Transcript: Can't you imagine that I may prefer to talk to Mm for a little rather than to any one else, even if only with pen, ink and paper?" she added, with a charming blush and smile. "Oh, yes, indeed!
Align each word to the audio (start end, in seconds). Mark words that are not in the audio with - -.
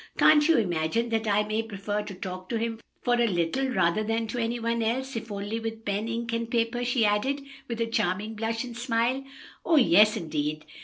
Can't 0.17 0.47
you 0.47 0.57
imagine 0.57 1.09
that 1.09 1.27
I 1.27 1.43
may 1.43 1.61
prefer 1.61 2.01
to 2.01 2.15
talk 2.15 2.49
to 2.49 2.55
Mm 2.55 2.79
for 3.03 3.13
a 3.13 3.27
little 3.27 3.67
rather 3.69 4.03
than 4.03 4.25
to 4.29 4.39
any 4.39 4.59
one 4.59 4.81
else, 4.81 5.11
even 5.15 5.25
if 5.27 5.31
only 5.31 5.59
with 5.59 5.85
pen, 5.85 6.07
ink 6.07 6.33
and 6.33 6.49
paper?" 6.49 6.83
she 6.83 7.05
added, 7.05 7.41
with 7.67 7.79
a 7.81 7.85
charming 7.85 8.33
blush 8.33 8.63
and 8.63 8.75
smile. 8.75 9.23
"Oh, 9.63 9.75
yes, 9.75 10.17
indeed! 10.17 10.65